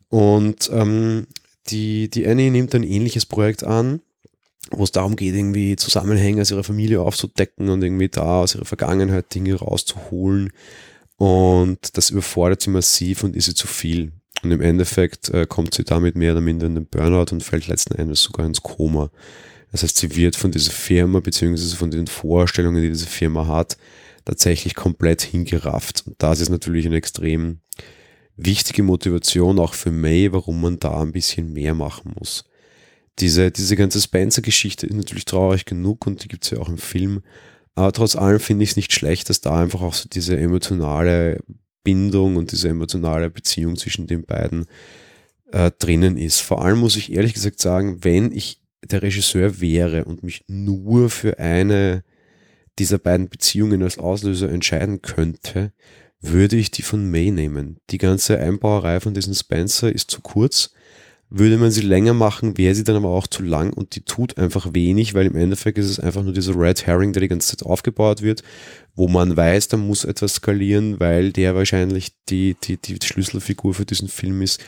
Und 0.10 0.70
ähm, 0.72 1.26
die, 1.68 2.12
die 2.12 2.28
Annie 2.28 2.52
nimmt 2.52 2.76
ein 2.76 2.84
ähnliches 2.84 3.26
Projekt 3.26 3.64
an 3.64 4.02
wo 4.72 4.84
es 4.84 4.92
darum 4.92 5.16
geht, 5.16 5.36
irgendwie 5.36 5.76
Zusammenhänge 5.76 6.42
aus 6.42 6.52
ihrer 6.52 6.64
Familie 6.64 7.02
aufzudecken 7.02 7.70
und 7.70 7.84
irgendwie 7.84 8.10
da 8.10 8.42
aus 8.42 8.56
ihrer 8.56 8.66
Vergangenheit 8.66 9.34
Dinge 9.34 9.56
rauszuholen. 9.56 10.52
Und 11.18 11.98
das 11.98 12.10
überfordert 12.10 12.62
sie 12.62 12.70
massiv 12.70 13.24
und 13.24 13.36
ist 13.36 13.46
sie 13.46 13.54
zu 13.54 13.68
viel. 13.68 14.12
Und 14.44 14.52
im 14.52 14.62
Endeffekt 14.62 15.30
äh, 15.30 15.46
kommt 15.48 15.74
sie 15.74 15.84
damit 15.84 16.16
mehr 16.16 16.34
oder 16.34 16.42
minder 16.42 16.68
in 16.68 16.76
den 16.76 16.88
Burnout 16.88 17.32
und 17.32 17.44
fällt 17.44 17.68
letzten 17.68 17.96
Endes 17.96 18.22
sogar 18.22 18.46
ins 18.46 18.62
Koma. 18.62 19.10
Das 19.72 19.84
heißt, 19.84 19.98
sie 19.98 20.16
wird 20.16 20.36
von 20.36 20.52
dieser 20.52 20.72
Firma 20.72 21.20
beziehungsweise 21.20 21.76
von 21.76 21.92
den 21.92 22.08
Vorstellungen, 22.08 22.82
die 22.82 22.90
diese 22.90 23.08
Firma 23.08 23.48
hat, 23.48 23.78
tatsächlich 24.26 24.76
komplett 24.76 25.22
hingerafft. 25.22 26.04
Und 26.06 26.16
das 26.20 26.40
ist 26.40 26.50
natürlich 26.50 26.86
eine 26.86 26.98
extrem 26.98 27.60
wichtige 28.36 28.84
Motivation 28.84 29.60
auch 29.60 29.74
für 29.74 29.92
May, 29.92 30.32
warum 30.34 30.62
man 30.62 30.80
da 30.80 31.02
ein 31.02 31.12
bisschen 31.12 31.54
mehr 31.54 31.74
machen 31.74 32.14
muss 32.20 32.46
diese, 33.20 33.52
diese 33.52 33.76
ganze 33.76 34.02
Spencer-Geschichte 34.02 34.88
ist 34.88 34.96
natürlich 34.96 35.26
traurig 35.26 35.66
genug 35.66 36.06
und 36.06 36.24
die 36.24 36.28
gibt 36.28 36.44
es 36.44 36.50
ja 36.52 36.60
auch 36.60 36.70
im 36.70 36.78
Film. 36.78 37.22
Aber 37.74 37.92
trotz 37.92 38.16
allem 38.16 38.40
finde 38.40 38.64
ich 38.64 38.72
es 38.72 38.76
nicht 38.76 38.94
schlecht, 38.94 39.30
dass 39.30 39.42
da 39.42 39.62
einfach 39.62 39.82
auch 39.82 39.94
so 39.94 40.08
diese 40.10 40.38
emotionale 40.38 41.40
Bindung 41.84 42.36
und 42.36 42.52
diese 42.52 42.70
emotionale 42.70 43.30
Beziehung 43.30 43.76
zwischen 43.78 44.08
den 44.08 44.26
beiden 44.26 44.66
äh, 45.52 45.72
drinnen 45.78 46.18
ist. 46.18 46.42
Vor 46.42 46.64
allem 46.64 46.80
muss 46.80 46.96
ich 46.96 47.12
ehrlich 47.12 47.34
gesagt 47.34 47.60
sagen, 47.60 48.04
wenn 48.04 48.32
ich 48.32 48.62
der 48.84 49.02
Regisseur 49.02 49.62
wäre 49.62 50.06
und 50.06 50.24
mich 50.24 50.44
nur 50.48 51.10
für 51.10 51.40
eine 51.40 52.04
dieser 52.80 52.98
beiden 52.98 53.30
Beziehungen 53.30 53.84
als 53.84 53.98
Auslöser 53.98 54.50
entscheiden 54.50 55.02
könnte, 55.02 55.72
würde 56.20 56.56
ich 56.58 56.72
die 56.72 56.82
von 56.82 57.10
May 57.10 57.32
nehmen. 57.32 57.78
Die 57.90 57.98
ganze 57.98 58.40
Einbauerei 58.40 59.00
von 59.00 59.14
diesem 59.14 59.34
Spencer 59.34 59.92
ist 59.92 60.12
zu 60.12 60.22
kurz 60.22 60.74
würde 61.30 61.57
man 61.57 61.72
sie 61.72 61.81
länger 61.81 62.13
machen, 62.13 62.57
wäre 62.57 62.75
sie 62.75 62.83
dann 62.83 62.95
aber 62.95 63.10
auch 63.10 63.27
zu 63.27 63.44
lang 63.44 63.74
und 63.74 63.95
die 63.95 64.01
tut 64.01 64.38
einfach 64.38 64.74
wenig, 64.74 65.13
weil 65.13 65.25
im 65.25 65.36
Endeffekt 65.36 65.77
ist 65.77 65.89
es 65.89 66.00
einfach 66.00 66.24
nur 66.24 66.33
dieser 66.33 66.57
Red 66.57 66.86
Herring, 66.86 67.13
der 67.13 67.22
die 67.22 67.27
ganze 67.27 67.57
Zeit 67.57 67.66
aufgebaut 67.66 68.22
wird, 68.22 68.44
wo 68.95 69.07
man 69.07 69.36
weiß, 69.36 69.68
da 69.69 69.77
muss 69.77 70.06
etwas 70.06 70.36
skalieren, 70.36 71.00
weil 71.00 71.31
der 71.31 71.56
wahrscheinlich 71.56 72.13
die, 72.30 72.56
die, 72.63 72.77
die 72.77 72.98
Schlüsselfigur 73.04 73.74
für 73.74 73.86
diesen 73.86 74.07
Film 74.07 74.42
ist. 74.42 74.63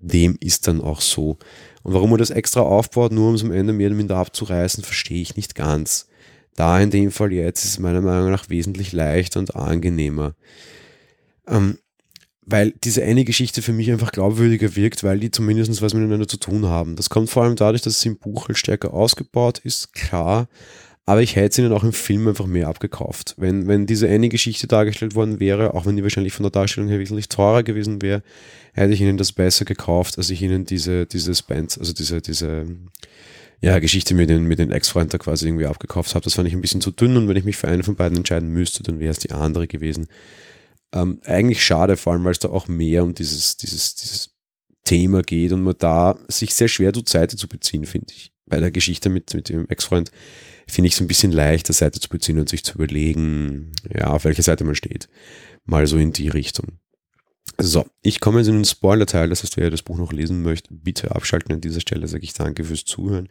Dem 0.00 0.36
ist 0.40 0.66
dann 0.66 0.80
auch 0.80 1.00
so. 1.00 1.38
Und 1.82 1.94
warum 1.94 2.10
man 2.10 2.18
das 2.18 2.30
extra 2.30 2.60
aufbaut, 2.60 3.12
nur 3.12 3.28
um 3.28 3.34
es 3.34 3.44
am 3.44 3.52
Ende 3.52 3.72
mehr 3.72 3.88
oder 3.88 3.96
minder 3.96 4.16
abzureißen, 4.16 4.84
verstehe 4.84 5.22
ich 5.22 5.36
nicht 5.36 5.54
ganz. 5.54 6.08
Da 6.54 6.78
in 6.80 6.90
dem 6.90 7.10
Fall 7.10 7.32
jetzt 7.32 7.64
ist 7.64 7.70
es 7.72 7.78
meiner 7.78 8.02
Meinung 8.02 8.30
nach 8.30 8.50
wesentlich 8.50 8.92
leichter 8.92 9.40
und 9.40 9.56
angenehmer. 9.56 10.34
Ähm, 11.46 11.78
weil 12.44 12.72
diese 12.84 13.02
eine 13.02 13.24
Geschichte 13.24 13.62
für 13.62 13.72
mich 13.72 13.90
einfach 13.90 14.12
glaubwürdiger 14.12 14.74
wirkt, 14.74 15.04
weil 15.04 15.20
die 15.20 15.30
zumindest 15.30 15.80
was 15.80 15.94
miteinander 15.94 16.26
zu 16.26 16.38
tun 16.38 16.66
haben. 16.66 16.96
Das 16.96 17.08
kommt 17.08 17.30
vor 17.30 17.44
allem 17.44 17.56
dadurch, 17.56 17.82
dass 17.82 17.96
es 17.96 18.04
im 18.04 18.18
Buch 18.18 18.48
halt 18.48 18.58
stärker 18.58 18.92
ausgebaut 18.92 19.60
ist, 19.60 19.92
klar. 19.92 20.48
Aber 21.04 21.20
ich 21.20 21.34
hätte 21.34 21.48
es 21.48 21.58
ihnen 21.58 21.72
auch 21.72 21.82
im 21.82 21.92
Film 21.92 22.28
einfach 22.28 22.46
mehr 22.46 22.68
abgekauft. 22.68 23.34
Wenn, 23.36 23.66
wenn 23.66 23.86
diese 23.86 24.08
eine 24.08 24.28
Geschichte 24.28 24.68
dargestellt 24.68 25.16
worden 25.16 25.40
wäre, 25.40 25.74
auch 25.74 25.84
wenn 25.84 25.96
die 25.96 26.02
wahrscheinlich 26.04 26.32
von 26.32 26.44
der 26.44 26.52
Darstellung 26.52 26.88
her 26.88 27.00
wesentlich 27.00 27.28
teurer 27.28 27.64
gewesen 27.64 28.02
wäre, 28.02 28.22
hätte 28.72 28.92
ich 28.92 29.00
ihnen 29.00 29.18
das 29.18 29.32
besser 29.32 29.64
gekauft, 29.64 30.16
als 30.18 30.30
ich 30.30 30.42
ihnen 30.42 30.64
diese, 30.64 31.06
dieses 31.06 31.42
Band, 31.42 31.76
also 31.78 31.92
diese, 31.92 32.20
diese, 32.20 32.66
ja, 33.60 33.78
Geschichte 33.78 34.14
mit 34.14 34.28
den, 34.28 34.44
mit 34.44 34.58
den 34.58 34.72
Ex-Freunden 34.72 35.18
quasi 35.18 35.46
irgendwie 35.46 35.66
abgekauft 35.66 36.14
habe. 36.14 36.24
Das 36.24 36.34
fand 36.34 36.48
ich 36.48 36.54
ein 36.54 36.60
bisschen 36.60 36.80
zu 36.80 36.90
dünn 36.90 37.16
und 37.16 37.28
wenn 37.28 37.36
ich 37.36 37.44
mich 37.44 37.56
für 37.56 37.68
eine 37.68 37.84
von 37.84 37.94
beiden 37.94 38.18
entscheiden 38.18 38.50
müsste, 38.50 38.82
dann 38.82 38.98
wäre 38.98 39.12
es 39.12 39.18
die 39.18 39.30
andere 39.30 39.68
gewesen. 39.68 40.08
Ähm, 40.92 41.20
eigentlich 41.24 41.64
schade, 41.64 41.96
vor 41.96 42.12
allem, 42.12 42.24
weil 42.24 42.32
es 42.32 42.38
da 42.38 42.48
auch 42.48 42.68
mehr 42.68 43.02
um 43.02 43.14
dieses, 43.14 43.56
dieses, 43.56 43.94
dieses 43.94 44.30
Thema 44.84 45.22
geht 45.22 45.52
und 45.52 45.62
man 45.62 45.76
da 45.78 46.18
sich 46.28 46.54
sehr 46.54 46.68
schwer 46.68 46.92
tut, 46.92 47.08
Seite 47.08 47.36
zu 47.36 47.48
beziehen, 47.48 47.86
finde 47.86 48.12
ich. 48.14 48.32
Bei 48.46 48.60
der 48.60 48.70
Geschichte 48.70 49.08
mit, 49.08 49.32
mit 49.34 49.48
dem 49.48 49.68
Ex-Freund 49.68 50.10
finde 50.66 50.88
ich 50.88 50.94
es 50.94 51.00
ein 51.00 51.06
bisschen 51.06 51.32
leichter, 51.32 51.72
Seite 51.72 52.00
zu 52.00 52.08
beziehen 52.08 52.38
und 52.38 52.48
sich 52.48 52.64
zu 52.64 52.74
überlegen, 52.74 53.72
ja, 53.94 54.08
auf 54.08 54.24
welcher 54.24 54.42
Seite 54.42 54.64
man 54.64 54.74
steht. 54.74 55.08
Mal 55.64 55.86
so 55.86 55.96
in 55.96 56.12
die 56.12 56.28
Richtung. 56.28 56.78
So, 57.58 57.86
ich 58.02 58.20
komme 58.20 58.38
jetzt 58.38 58.48
in 58.48 58.54
den 58.54 58.64
Spoiler-Teil, 58.64 59.28
das 59.28 59.42
heißt, 59.42 59.56
wer 59.56 59.70
das 59.70 59.82
Buch 59.82 59.96
noch 59.96 60.12
lesen 60.12 60.42
möchte, 60.42 60.72
bitte 60.72 61.14
abschalten 61.14 61.54
an 61.54 61.60
dieser 61.60 61.80
Stelle, 61.80 62.08
sage 62.08 62.24
ich 62.24 62.32
danke 62.32 62.64
fürs 62.64 62.84
Zuhören. 62.84 63.28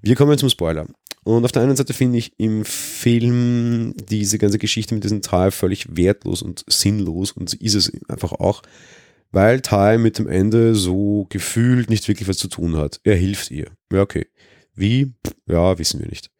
Wir 0.00 0.16
kommen 0.16 0.38
zum 0.38 0.50
Spoiler. 0.50 0.86
Und 1.24 1.44
auf 1.44 1.52
der 1.52 1.62
einen 1.62 1.76
Seite 1.76 1.94
finde 1.94 2.18
ich 2.18 2.38
im 2.38 2.64
Film 2.64 3.94
diese 4.10 4.38
ganze 4.38 4.58
Geschichte 4.58 4.94
mit 4.94 5.04
diesem 5.04 5.22
Teil 5.22 5.50
völlig 5.50 5.96
wertlos 5.96 6.42
und 6.42 6.64
sinnlos 6.68 7.32
und 7.32 7.54
ist 7.54 7.74
es 7.74 7.90
einfach 8.08 8.32
auch, 8.32 8.62
weil 9.32 9.62
Ty 9.62 9.98
mit 9.98 10.18
dem 10.18 10.28
Ende 10.28 10.74
so 10.74 11.26
gefühlt 11.30 11.88
nicht 11.90 12.06
wirklich 12.08 12.28
was 12.28 12.36
zu 12.36 12.48
tun 12.48 12.76
hat. 12.76 13.00
Er 13.04 13.16
hilft 13.16 13.50
ihr. 13.50 13.70
Ja, 13.90 14.02
okay. 14.02 14.26
Wie? 14.74 15.14
Ja, 15.46 15.78
wissen 15.78 16.00
wir 16.00 16.08
nicht. 16.08 16.30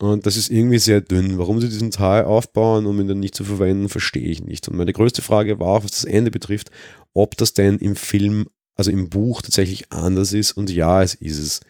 Und 0.00 0.26
das 0.26 0.36
ist 0.36 0.50
irgendwie 0.50 0.78
sehr 0.78 1.00
dünn. 1.00 1.38
Warum 1.38 1.60
sie 1.60 1.68
diesen 1.68 1.90
Teil 1.90 2.24
aufbauen, 2.24 2.86
um 2.86 3.00
ihn 3.00 3.08
dann 3.08 3.18
nicht 3.18 3.34
zu 3.34 3.44
verwenden, 3.44 3.88
verstehe 3.88 4.28
ich 4.28 4.42
nicht. 4.42 4.68
Und 4.68 4.76
meine 4.76 4.92
größte 4.92 5.22
Frage 5.22 5.58
war 5.58 5.68
auch, 5.68 5.84
was 5.84 5.90
das 5.90 6.04
Ende 6.04 6.30
betrifft, 6.30 6.70
ob 7.12 7.36
das 7.36 7.54
denn 7.54 7.78
im 7.78 7.96
Film, 7.96 8.46
also 8.76 8.92
im 8.92 9.10
Buch 9.10 9.42
tatsächlich 9.42 9.90
anders 9.92 10.32
ist. 10.32 10.52
Und 10.52 10.70
ja, 10.70 11.02
es 11.02 11.14
ist 11.14 11.38
es. 11.38 11.60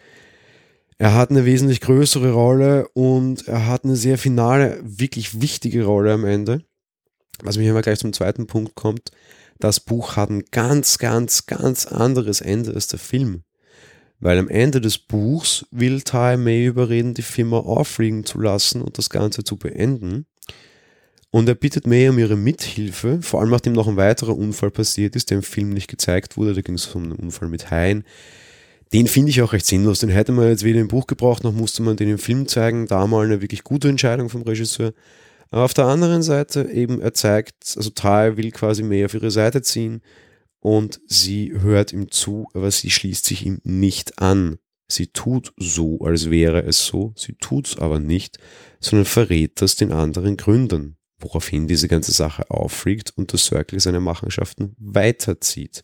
Er 1.01 1.13
hat 1.13 1.29
eine 1.29 1.45
wesentlich 1.45 1.79
größere 1.79 2.33
Rolle 2.33 2.89
und 2.89 3.47
er 3.47 3.67
hat 3.67 3.85
eine 3.85 3.95
sehr 3.95 4.17
finale, 4.17 4.81
wirklich 4.83 5.41
wichtige 5.41 5.85
Rolle 5.85 6.11
am 6.11 6.25
Ende. 6.25 6.61
Was 7.41 7.57
mich 7.57 7.67
immer 7.67 7.81
gleich 7.81 7.99
zum 7.99 8.11
zweiten 8.11 8.47
Punkt 8.47 8.75
kommt. 8.75 9.11
Das 9.59 9.79
Buch 9.79 10.17
hat 10.17 10.29
ein 10.29 10.43
ganz, 10.51 10.97
ganz, 10.97 11.45
ganz 11.45 11.85
anderes 11.85 12.41
Ende 12.41 12.73
als 12.73 12.87
der 12.87 12.99
Film. 12.99 13.43
Weil 14.19 14.37
am 14.39 14.49
Ende 14.49 14.81
des 14.81 14.97
Buchs 14.97 15.65
will 15.71 16.01
Ty 16.01 16.35
May 16.35 16.65
überreden, 16.65 17.13
die 17.13 17.21
Firma 17.21 17.59
auffliegen 17.59 18.25
zu 18.25 18.41
lassen 18.41 18.81
und 18.81 18.97
das 18.97 19.09
Ganze 19.09 19.45
zu 19.45 19.55
beenden. 19.55 20.25
Und 21.31 21.47
er 21.47 21.55
bittet 21.55 21.87
May 21.87 22.09
um 22.09 22.19
ihre 22.19 22.35
Mithilfe, 22.35 23.21
vor 23.21 23.39
allem 23.39 23.51
nachdem 23.51 23.71
noch 23.71 23.87
ein 23.87 23.95
weiterer 23.95 24.35
Unfall 24.35 24.71
passiert 24.71 25.15
ist, 25.15 25.29
der 25.29 25.37
im 25.37 25.43
Film 25.43 25.69
nicht 25.69 25.87
gezeigt 25.87 26.35
wurde. 26.35 26.55
Da 26.55 26.61
ging 26.61 26.75
es 26.75 26.93
um 26.93 27.03
einen 27.03 27.13
Unfall 27.13 27.47
mit 27.47 27.71
Haien. 27.71 28.03
Den 28.93 29.07
finde 29.07 29.29
ich 29.29 29.41
auch 29.41 29.53
recht 29.53 29.65
sinnlos. 29.65 29.99
Den 29.99 30.09
hätte 30.09 30.31
man 30.31 30.47
jetzt 30.47 30.63
weder 30.63 30.79
im 30.79 30.87
Buch 30.87 31.07
gebraucht, 31.07 31.43
noch 31.43 31.53
musste 31.53 31.83
man 31.83 31.97
den 31.97 32.09
im 32.09 32.17
Film 32.17 32.47
zeigen. 32.47 32.87
Da 32.87 33.05
mal 33.07 33.25
eine 33.25 33.41
wirklich 33.41 33.63
gute 33.63 33.89
Entscheidung 33.89 34.29
vom 34.29 34.41
Regisseur. 34.41 34.93
Aber 35.51 35.63
auf 35.63 35.73
der 35.73 35.85
anderen 35.85 36.21
Seite 36.21 36.69
eben, 36.71 37.01
er 37.01 37.13
zeigt, 37.13 37.73
also 37.75 37.89
Ty 37.89 38.37
will 38.37 38.51
quasi 38.51 38.83
May 38.83 39.05
auf 39.05 39.13
ihre 39.13 39.31
Seite 39.31 39.61
ziehen 39.61 40.01
und 40.59 41.01
sie 41.07 41.53
hört 41.59 41.93
ihm 41.93 42.11
zu, 42.11 42.47
aber 42.53 42.69
sie 42.69 42.89
schließt 42.89 43.25
sich 43.25 43.45
ihm 43.45 43.59
nicht 43.63 44.19
an. 44.19 44.57
Sie 44.87 45.07
tut 45.07 45.53
so, 45.57 45.99
als 45.99 46.29
wäre 46.29 46.63
es 46.63 46.85
so, 46.85 47.13
sie 47.15 47.33
tut's 47.33 47.77
aber 47.77 47.99
nicht, 47.99 48.37
sondern 48.79 49.05
verrät 49.05 49.61
das 49.61 49.75
den 49.75 49.91
anderen 49.91 50.37
Gründern 50.37 50.97
woraufhin 51.19 51.67
diese 51.67 51.87
ganze 51.87 52.11
Sache 52.11 52.49
auffliegt 52.49 53.13
und 53.15 53.31
der 53.31 53.39
Circle 53.39 53.79
seine 53.79 53.99
Machenschaften 53.99 54.75
weiterzieht. 54.79 55.83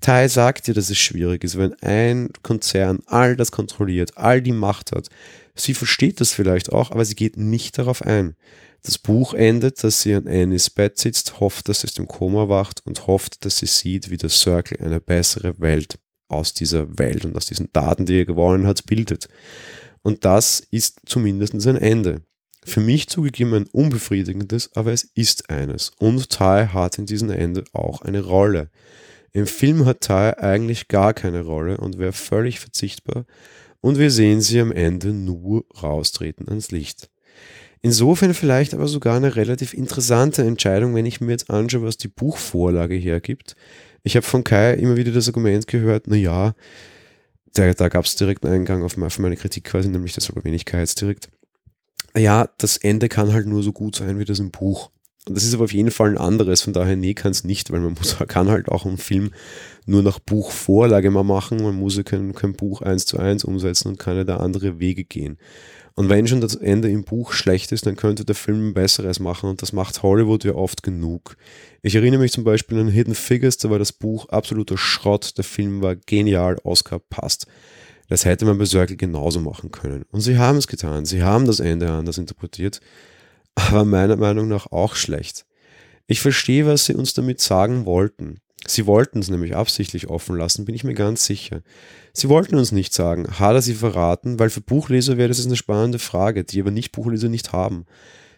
Tai 0.00 0.28
sagt 0.28 0.66
dir, 0.66 0.74
dass 0.74 0.90
es 0.90 0.98
schwierig 0.98 1.44
ist, 1.44 1.58
wenn 1.58 1.74
ein 1.82 2.30
Konzern 2.42 3.00
all 3.06 3.36
das 3.36 3.52
kontrolliert, 3.52 4.16
all 4.16 4.40
die 4.40 4.52
Macht 4.52 4.92
hat. 4.92 5.08
Sie 5.54 5.74
versteht 5.74 6.20
das 6.20 6.32
vielleicht 6.32 6.72
auch, 6.72 6.90
aber 6.90 7.04
sie 7.04 7.14
geht 7.14 7.36
nicht 7.36 7.76
darauf 7.78 8.02
ein. 8.02 8.34
Das 8.82 8.96
Buch 8.96 9.34
endet, 9.34 9.84
dass 9.84 10.00
sie 10.00 10.14
an 10.14 10.26
Annies 10.26 10.70
Bett 10.70 10.98
sitzt, 10.98 11.38
hofft, 11.38 11.68
dass 11.68 11.80
sie 11.80 11.88
aus 11.88 11.94
dem 11.94 12.08
Koma 12.08 12.48
wacht 12.48 12.86
und 12.86 13.06
hofft, 13.06 13.44
dass 13.44 13.58
sie 13.58 13.66
sieht, 13.66 14.10
wie 14.10 14.16
der 14.16 14.30
Circle 14.30 14.78
eine 14.80 15.00
bessere 15.00 15.58
Welt 15.60 15.98
aus 16.28 16.54
dieser 16.54 16.98
Welt 16.98 17.26
und 17.26 17.36
aus 17.36 17.46
diesen 17.46 17.68
Daten, 17.72 18.06
die 18.06 18.20
er 18.20 18.24
gewonnen 18.24 18.66
hat, 18.66 18.86
bildet. 18.86 19.28
Und 20.02 20.24
das 20.24 20.60
ist 20.70 21.00
zumindest 21.04 21.54
ein 21.54 21.76
Ende. 21.76 22.22
Für 22.64 22.80
mich 22.80 23.08
zugegeben 23.08 23.54
ein 23.54 23.66
unbefriedigendes, 23.66 24.70
aber 24.74 24.92
es 24.92 25.04
ist 25.14 25.50
eines. 25.50 25.92
Und 25.98 26.30
Ty 26.30 26.68
hat 26.72 26.98
in 26.98 27.06
diesem 27.06 27.30
Ende 27.30 27.64
auch 27.72 28.02
eine 28.02 28.22
Rolle. 28.22 28.70
Im 29.32 29.46
Film 29.46 29.84
hat 29.86 30.00
Ty 30.00 30.38
eigentlich 30.38 30.88
gar 30.88 31.14
keine 31.14 31.42
Rolle 31.42 31.78
und 31.78 31.98
wäre 31.98 32.12
völlig 32.12 32.60
verzichtbar. 32.60 33.26
Und 33.80 33.98
wir 33.98 34.10
sehen 34.10 34.40
sie 34.40 34.60
am 34.60 34.72
Ende 34.72 35.08
nur 35.08 35.64
raustreten 35.82 36.48
ans 36.48 36.70
Licht. 36.70 37.10
Insofern 37.82 38.34
vielleicht 38.34 38.74
aber 38.74 38.88
sogar 38.88 39.16
eine 39.16 39.36
relativ 39.36 39.72
interessante 39.72 40.42
Entscheidung, 40.42 40.94
wenn 40.94 41.06
ich 41.06 41.20
mir 41.20 41.30
jetzt 41.30 41.48
anschaue, 41.48 41.82
was 41.82 41.96
die 41.96 42.08
Buchvorlage 42.08 42.94
hergibt. 42.94 43.56
Ich 44.02 44.16
habe 44.16 44.26
von 44.26 44.44
Kai 44.44 44.74
immer 44.74 44.96
wieder 44.96 45.12
das 45.12 45.28
Argument 45.28 45.66
gehört, 45.66 46.04
na 46.06 46.16
ja, 46.16 46.54
da, 47.54 47.72
da 47.72 47.88
gab 47.88 48.04
es 48.04 48.16
direkt 48.16 48.44
einen 48.44 48.54
Eingang 48.54 48.82
auf 48.82 48.96
meine 48.96 49.36
Kritik 49.36 49.64
quasi, 49.64 49.88
nämlich 49.88 50.14
das 50.14 50.30
direkt 50.94 51.30
ja, 52.16 52.48
das 52.58 52.76
Ende 52.76 53.08
kann 53.08 53.32
halt 53.32 53.46
nur 53.46 53.62
so 53.62 53.72
gut 53.72 53.96
sein 53.96 54.18
wie 54.18 54.24
das 54.24 54.38
im 54.38 54.50
Buch. 54.50 54.90
Und 55.30 55.36
das 55.36 55.44
ist 55.44 55.54
aber 55.54 55.62
auf 55.62 55.72
jeden 55.72 55.92
Fall 55.92 56.10
ein 56.10 56.18
anderes, 56.18 56.62
von 56.62 56.72
daher 56.72 56.96
nee, 56.96 57.14
kann 57.14 57.30
es 57.30 57.44
nicht, 57.44 57.70
weil 57.70 57.78
man 57.78 57.94
muss, 57.94 58.16
kann 58.26 58.48
halt 58.48 58.68
auch 58.68 58.84
einen 58.84 58.98
Film 58.98 59.30
nur 59.86 60.02
nach 60.02 60.18
Buchvorlage 60.18 61.08
mal 61.12 61.22
machen, 61.22 61.62
man 61.62 61.76
muss 61.76 61.96
ja 61.96 62.02
kein, 62.02 62.34
kein 62.34 62.54
Buch 62.54 62.82
eins 62.82 63.06
zu 63.06 63.16
eins 63.16 63.44
umsetzen 63.44 63.90
und 63.90 63.98
kann 64.00 64.16
ja 64.16 64.24
da 64.24 64.38
andere 64.38 64.80
Wege 64.80 65.04
gehen. 65.04 65.38
Und 65.94 66.08
wenn 66.08 66.26
schon 66.26 66.40
das 66.40 66.56
Ende 66.56 66.90
im 66.90 67.04
Buch 67.04 67.30
schlecht 67.30 67.70
ist, 67.70 67.86
dann 67.86 67.94
könnte 67.94 68.24
der 68.24 68.34
Film 68.34 68.70
ein 68.70 68.74
besseres 68.74 69.20
machen 69.20 69.50
und 69.50 69.62
das 69.62 69.72
macht 69.72 70.02
Hollywood 70.02 70.42
ja 70.42 70.56
oft 70.56 70.82
genug. 70.82 71.36
Ich 71.82 71.94
erinnere 71.94 72.18
mich 72.18 72.32
zum 72.32 72.42
Beispiel 72.42 72.80
an 72.80 72.88
Hidden 72.88 73.14
Figures, 73.14 73.56
da 73.58 73.70
war 73.70 73.78
das 73.78 73.92
Buch 73.92 74.28
absoluter 74.30 74.76
Schrott, 74.76 75.38
der 75.38 75.44
Film 75.44 75.80
war 75.80 75.94
genial, 75.94 76.56
Oscar 76.64 76.98
passt. 76.98 77.46
Das 78.08 78.24
hätte 78.24 78.46
man 78.46 78.58
bei 78.58 78.64
Circle 78.64 78.96
genauso 78.96 79.38
machen 79.38 79.70
können. 79.70 80.04
Und 80.10 80.22
sie 80.22 80.36
haben 80.36 80.58
es 80.58 80.66
getan. 80.66 81.04
Sie 81.04 81.22
haben 81.22 81.46
das 81.46 81.60
Ende 81.60 81.88
anders 81.88 82.18
interpretiert, 82.18 82.80
aber 83.54 83.84
meiner 83.84 84.16
Meinung 84.16 84.48
nach 84.48 84.70
auch 84.72 84.94
schlecht. 84.94 85.46
Ich 86.06 86.20
verstehe, 86.20 86.66
was 86.66 86.86
sie 86.86 86.94
uns 86.94 87.14
damit 87.14 87.40
sagen 87.40 87.86
wollten. 87.86 88.40
Sie 88.66 88.86
wollten 88.86 89.20
es 89.20 89.30
nämlich 89.30 89.56
absichtlich 89.56 90.08
offen 90.08 90.36
lassen, 90.36 90.64
bin 90.64 90.74
ich 90.74 90.84
mir 90.84 90.94
ganz 90.94 91.24
sicher. 91.24 91.62
Sie 92.12 92.28
wollten 92.28 92.56
uns 92.56 92.72
nicht 92.72 92.92
sagen, 92.92 93.38
hat 93.38 93.54
er 93.54 93.62
sie 93.62 93.74
verraten, 93.74 94.38
weil 94.38 94.50
für 94.50 94.60
Buchleser 94.60 95.16
wäre 95.16 95.28
das 95.28 95.44
eine 95.44 95.56
spannende 95.56 95.98
Frage, 95.98 96.44
die 96.44 96.60
aber 96.60 96.70
nicht 96.70 96.92
Buchleser 96.92 97.28
nicht 97.28 97.52
haben 97.52 97.86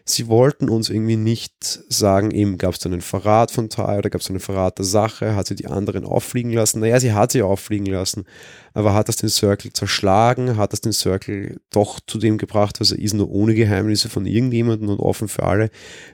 sie 0.05 0.27
wollten 0.27 0.69
uns 0.69 0.89
irgendwie 0.89 1.15
nicht 1.15 1.53
sagen, 1.89 2.31
eben 2.31 2.57
gab 2.57 2.73
es 2.73 2.79
dann 2.79 2.91
einen 2.91 3.01
Verrat 3.01 3.51
von 3.51 3.69
Tai 3.69 3.97
oder 3.97 4.09
gab 4.09 4.21
es 4.21 4.29
einen 4.29 4.39
Verrat 4.39 4.77
der 4.77 4.85
Sache, 4.85 5.35
hat 5.35 5.47
sie 5.47 5.55
die 5.55 5.67
anderen 5.67 6.05
auffliegen 6.05 6.51
lassen. 6.51 6.81
Naja, 6.81 6.99
sie 6.99 7.13
hat 7.13 7.31
sie 7.31 7.41
auffliegen 7.41 7.85
lassen, 7.85 8.25
aber 8.73 8.93
hat 8.93 9.07
das 9.07 9.15
den 9.15 9.29
Circle 9.29 9.71
zerschlagen, 9.71 10.57
hat 10.57 10.73
das 10.73 10.81
den 10.81 10.93
Circle 10.93 11.59
doch 11.69 11.99
zu 12.05 12.17
dem 12.17 12.37
gebracht, 12.37 12.79
was 12.79 12.91
er 12.91 12.99
ist, 12.99 13.13
nur 13.13 13.29
ohne 13.29 13.55
Geheimnisse 13.55 14.09
von 14.09 14.25
irgendjemandem 14.25 14.89
und 14.89 14.99
offen 14.99 15.27
für 15.27 15.43
alle. 15.43 15.69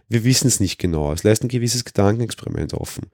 Wir 0.08 0.24
wissen 0.24 0.48
es 0.48 0.60
nicht 0.60 0.78
genau. 0.78 1.12
Es 1.12 1.24
lässt 1.24 1.44
ein 1.44 1.50
gewisses 1.50 1.86
Gedankenexperiment 1.86 2.74
offen. 2.74 3.10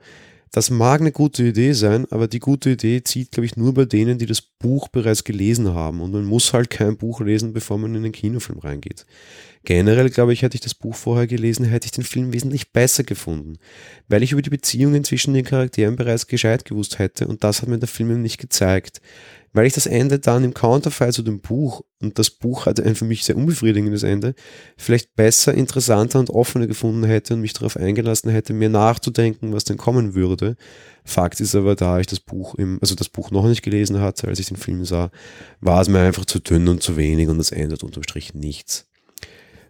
Das 0.56 0.70
mag 0.70 1.02
eine 1.02 1.12
gute 1.12 1.44
Idee 1.44 1.74
sein, 1.74 2.08
aber 2.12 2.30
die 2.30 2.40
gute 2.40 2.70
Idee 2.70 3.04
zieht, 3.04 3.32
glaube 3.32 3.46
ich, 3.46 3.58
nur 3.58 3.74
bei 3.74 3.84
denen, 3.84 4.20
die 4.20 4.26
das 4.26 4.42
Buch 4.42 4.88
bereits 4.88 5.26
gelesen 5.26 5.74
haben. 5.74 6.00
Und 6.00 6.14
man 6.14 6.24
muss 6.24 6.54
halt 6.54 6.70
kein 6.70 6.96
Buch 6.96 7.20
lesen, 7.20 7.52
bevor 7.52 7.78
man 7.78 7.94
in 7.94 8.04
den 8.04 8.14
Kinofilm 8.14 8.60
reingeht. 8.60 9.06
Generell, 9.66 10.10
glaube 10.10 10.32
ich, 10.32 10.44
hätte 10.44 10.56
ich 10.56 10.62
das 10.62 10.74
Buch 10.74 10.96
vorher 10.96 11.28
gelesen, 11.28 11.66
hätte 11.66 11.88
ich 11.88 11.92
den 11.92 12.06
Film 12.06 12.32
wesentlich 12.32 12.72
besser 12.72 13.04
gefunden, 13.04 13.58
weil 14.08 14.24
ich 14.24 14.32
über 14.32 14.42
die 14.42 14.50
Beziehungen 14.50 15.04
zwischen 15.04 15.34
den 15.34 15.44
Charakteren 15.44 15.98
bereits 15.98 16.26
gescheit 16.26 16.64
gewusst 16.64 17.00
hätte 17.00 17.28
und 17.28 17.44
das 17.44 17.62
hat 17.62 17.68
mir 17.68 17.78
der 17.78 17.90
Film 17.90 18.22
nicht 18.22 18.38
gezeigt. 18.38 19.02
Weil 19.56 19.68
ich 19.68 19.74
das 19.74 19.86
Ende 19.86 20.20
dann 20.20 20.44
im 20.44 20.54
Counterfall 20.54 21.14
zu 21.14 21.22
dem 21.22 21.40
Buch, 21.40 21.82
und 22.02 22.20
das 22.20 22.30
Buch 22.30 22.66
hatte 22.66 22.84
ein 22.84 22.94
für 22.94 23.06
mich 23.06 23.24
sehr 23.24 23.38
unbefriedigendes 23.38 24.04
Ende, 24.04 24.36
vielleicht 24.76 25.16
besser, 25.16 25.54
interessanter 25.54 26.20
und 26.20 26.30
offener 26.30 26.68
gefunden 26.68 27.06
hätte 27.06 27.36
und 27.36 27.40
mich 27.40 27.54
darauf 27.54 27.78
eingelassen 27.78 28.30
hätte, 28.30 28.52
mir 28.52 28.68
nachzudenken, 28.68 29.54
was 29.54 29.64
denn 29.64 29.78
kommen 29.78 30.14
würde. 30.14 30.58
Fakt 31.06 31.40
ist 31.40 31.56
aber, 31.56 31.76
da 31.76 32.02
ich 32.02 32.08
das 32.08 32.20
Buch 32.20 32.56
im, 32.56 32.80
also 32.82 32.96
das 32.96 33.08
Buch 33.08 33.32
noch 33.32 33.48
nicht 33.48 33.62
gelesen 33.62 34.02
hatte, 34.02 34.28
als 34.28 34.40
ich 34.40 34.48
den 34.48 34.58
Film 34.58 34.84
sah, 34.84 35.10
war 35.62 35.82
es 35.82 35.88
mir 35.88 36.02
einfach 36.02 36.26
zu 36.26 36.40
dünn 36.40 36.68
und 36.68 36.84
zu 36.84 36.98
wenig 36.98 37.30
und 37.30 37.40
es 37.40 37.54
ändert 37.54 37.82
unterm 37.82 38.04
Strich 38.04 38.34
nichts. 38.34 38.88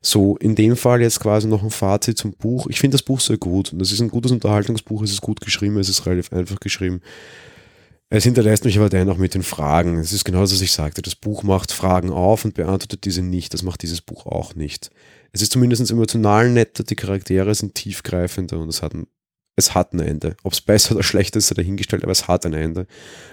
So, 0.01 0.36
in 0.38 0.56
dem 0.56 0.77
Fall 0.77 1.04
jetzt 1.04 1.20
quasi 1.20 1.48
noch 1.48 1.62
ein 1.62 1.70
Fazit 1.70 2.18
zum 2.18 2.32
Buch. 2.32 2.65
Ich 2.72 2.80
finde 2.80 2.96
das 2.96 3.04
Buch 3.04 3.20
sehr 3.20 3.38
gut. 3.38 3.72
Das 3.75 3.92
ist 3.92 4.01
ein 4.01 4.10
gutes 4.10 4.32
Unterhaltungsbuch, 4.32 5.04
es 5.04 5.12
ist 5.12 5.22
gut 5.22 5.42
geschrieben, 5.42 5.77
es 5.77 5.89
ist 5.89 6.08
relativ 6.08 6.34
einfach 6.34 6.60
geschrieben. 6.60 7.01
Es 8.10 8.24
hinterlässt 8.24 8.66
mich 8.66 8.78
aber 8.78 8.90
dennoch 8.90 9.18
mit 9.18 9.34
den 9.34 9.44
Fragen. 9.44 9.98
Es 9.98 10.14
ist 10.14 10.26
genau 10.26 10.42
das, 10.42 10.54
was 10.54 10.62
ich 10.62 10.72
sagte. 10.72 11.02
Das 11.02 11.16
Buch 11.16 11.44
macht 11.44 11.72
Fragen 11.72 12.12
auf 12.12 12.46
und 12.46 12.54
beantwortet 12.54 13.06
diese 13.06 13.24
nicht. 13.24 13.54
Das 13.54 13.64
macht 13.64 13.82
dieses 13.82 14.02
Buch 14.02 14.28
auch 14.28 14.54
nicht. 14.54 14.92
Es 15.32 15.42
ist 15.42 15.52
zumindest 15.52 15.90
emotional 15.90 16.50
netter, 16.50 16.84
die 16.84 16.96
Charaktere 16.96 17.54
sind 17.56 17.76
tiefgreifender 17.76 18.60
und 18.60 18.70
es 18.70 18.82
hat 18.82 18.94
ein, 18.94 19.08
es 19.56 19.74
hat 19.74 19.94
ein 19.94 20.00
Ende. 20.00 20.38
Ob 20.44 20.54
es 20.54 20.62
besser 20.62 20.94
oder 20.94 21.04
schlechter 21.04 21.40
ist, 21.40 21.48
sei 21.48 21.56
dahingestellt, 21.56 22.04
aber 22.04 22.12
es 22.12 22.28
hat 22.28 22.46
ein 22.46 22.54
Ende. 22.54 22.86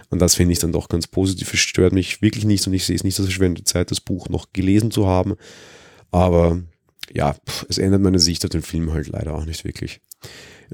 Und 0.09 0.21
das 0.21 0.35
finde 0.35 0.53
ich 0.53 0.59
dann 0.59 0.73
doch 0.73 0.89
ganz 0.89 1.07
positiv. 1.07 1.53
Es 1.53 1.61
stört 1.61 1.93
mich 1.93 2.23
wirklich 2.23 2.45
nicht 2.45 2.67
und 2.67 2.73
ich 2.73 2.87
sehe 2.87 2.97
es 2.97 3.05
nicht 3.05 3.19
als 3.19 3.29
verschwendete 3.29 3.65
Zeit, 3.65 3.91
das 3.91 4.01
Buch 4.01 4.31
noch 4.31 4.53
gelesen 4.53 4.91
zu 4.91 5.07
haben. 5.07 5.35
Aber 6.11 6.61
ja, 7.13 7.37
es 7.69 7.79
ändert 7.79 8.01
meine 8.01 8.19
Sicht 8.19 8.45
auf 8.45 8.51
den 8.51 8.63
Film 8.63 8.93
halt 8.93 9.09
leider 9.09 9.35
auch 9.35 9.45
nicht 9.45 9.65
wirklich. 9.65 10.01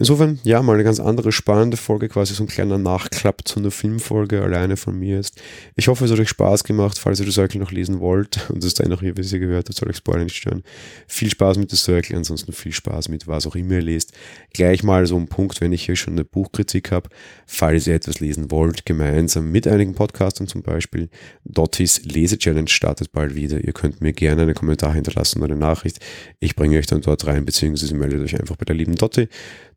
Insofern, 0.00 0.38
ja, 0.44 0.62
mal 0.62 0.74
eine 0.74 0.84
ganz 0.84 1.00
andere 1.00 1.32
spannende 1.32 1.76
Folge, 1.76 2.08
quasi 2.08 2.32
so 2.32 2.44
ein 2.44 2.46
kleiner 2.46 2.78
Nachklapp 2.78 3.42
zu 3.44 3.58
einer 3.58 3.72
Filmfolge 3.72 4.42
alleine 4.42 4.76
von 4.76 4.96
mir 4.96 5.18
ist. 5.18 5.42
Ich 5.74 5.88
hoffe, 5.88 6.04
es 6.04 6.12
hat 6.12 6.20
euch 6.20 6.28
Spaß 6.28 6.62
gemacht, 6.62 7.00
falls 7.00 7.18
ihr 7.18 7.26
das 7.26 7.34
Circle 7.34 7.60
noch 7.60 7.72
lesen 7.72 7.98
wollt 7.98 8.48
und 8.48 8.62
es 8.62 8.74
dann 8.74 8.90
noch 8.90 9.00
hier, 9.00 9.16
wie 9.16 9.22
ihr 9.22 9.38
gehört 9.40 9.68
habt, 9.68 9.76
soll 9.76 9.88
euch 9.88 9.96
Spoiler 9.96 10.22
nicht 10.22 10.36
stören. 10.36 10.62
Viel 11.08 11.30
Spaß 11.30 11.58
mit 11.58 11.72
der 11.72 11.78
Circle, 11.78 12.16
ansonsten 12.16 12.52
viel 12.52 12.70
Spaß 12.70 13.08
mit 13.08 13.26
was 13.26 13.44
auch 13.48 13.56
immer 13.56 13.74
ihr 13.74 13.82
lest. 13.82 14.12
Gleich 14.54 14.84
mal 14.84 15.04
so 15.08 15.16
ein 15.16 15.26
Punkt, 15.26 15.60
wenn 15.60 15.72
ich 15.72 15.86
hier 15.86 15.96
schon 15.96 16.14
eine 16.14 16.24
Buchkritik 16.24 16.92
habe, 16.92 17.10
falls 17.46 17.88
ihr 17.88 17.96
etwas 17.96 18.20
lesen 18.20 18.52
wollt, 18.52 18.86
gemeinsam 18.86 19.50
mit 19.50 19.66
einigen 19.66 19.94
Podcastern 19.94 20.46
zum 20.46 20.62
Beispiel. 20.62 21.08
Dottis 21.44 22.04
Lese-Challenge 22.04 22.68
startet 22.68 23.10
bald 23.10 23.34
wieder. 23.34 23.64
Ihr 23.64 23.72
könnt 23.72 24.00
mir 24.00 24.12
gerne 24.12 24.42
einen 24.42 24.54
Kommentar 24.54 24.94
hinterlassen 24.94 25.42
oder 25.42 25.54
eine 25.54 25.60
Nachricht. 25.60 25.98
Ich 26.38 26.54
bringe 26.54 26.78
euch 26.78 26.86
dann 26.86 27.00
dort 27.00 27.26
rein, 27.26 27.44
beziehungsweise 27.44 27.96
meldet 27.96 28.22
euch 28.22 28.38
einfach 28.38 28.54
bei 28.54 28.64
der 28.64 28.76
lieben 28.76 28.94
Dotti. 28.94 29.28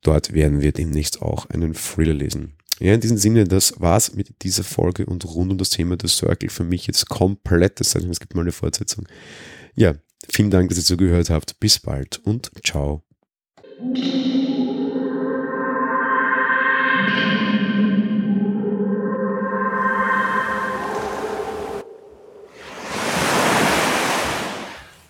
Dort 0.01 0.33
werden 0.33 0.61
wir 0.61 0.71
demnächst 0.71 1.21
auch 1.21 1.49
einen 1.49 1.73
Thriller 1.73 2.13
lesen. 2.13 2.53
Ja, 2.79 2.95
in 2.95 2.99
diesem 2.99 3.17
Sinne, 3.17 3.43
das 3.43 3.79
war's 3.79 4.15
mit 4.15 4.41
dieser 4.41 4.63
Folge 4.63 5.05
und 5.05 5.23
rund 5.25 5.51
um 5.51 5.57
das 5.59 5.69
Thema 5.69 5.97
des 5.97 6.17
Circle 6.17 6.49
für 6.49 6.63
mich 6.63 6.87
jetzt 6.87 7.07
komplett. 7.09 7.79
Es 7.79 7.93
es 7.93 8.19
gibt 8.19 8.33
mal 8.33 8.41
eine 8.41 8.51
Fortsetzung. 8.51 9.05
Ja, 9.75 9.93
vielen 10.27 10.49
Dank, 10.49 10.69
dass 10.69 10.79
ihr 10.79 10.83
zugehört 10.83 11.29
habt. 11.29 11.59
Bis 11.59 11.77
bald 11.77 12.19
und 12.23 12.51
ciao. 12.65 13.03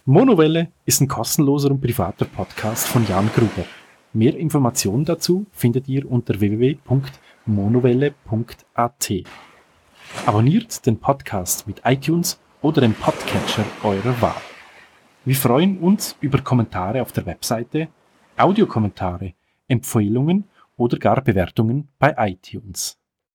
Monowelle 0.05 0.73
ist 0.85 0.99
ein 0.99 1.07
kostenloser 1.07 1.71
und 1.71 1.79
privater 1.79 2.25
Podcast 2.25 2.85
von 2.85 3.07
Jan 3.07 3.29
Gruber. 3.33 3.65
Mehr 4.13 4.35
Informationen 4.35 5.05
dazu 5.05 5.45
findet 5.51 5.87
ihr 5.87 6.11
unter 6.11 6.37
www.monowelle.at. 6.39 9.11
Abonniert 10.25 10.85
den 10.85 10.99
Podcast 10.99 11.65
mit 11.65 11.81
iTunes 11.85 12.37
oder 12.61 12.81
dem 12.81 12.93
Podcatcher 12.93 13.63
eurer 13.83 14.21
Wahl. 14.21 14.41
Wir 15.23 15.35
freuen 15.35 15.77
uns 15.77 16.17
über 16.19 16.41
Kommentare 16.41 17.01
auf 17.01 17.13
der 17.13 17.25
Webseite 17.25 17.87
Audiokommentare, 18.37 19.33
Empfehlungen 19.69 20.43
oder 20.75 20.97
gar 20.97 21.21
Bewertungen 21.21 21.87
bei 21.97 22.13
iTunes. 22.17 23.00